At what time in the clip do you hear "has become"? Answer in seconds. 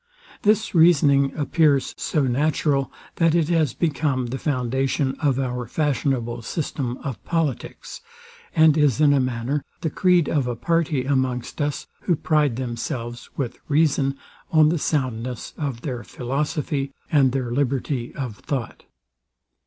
3.49-4.25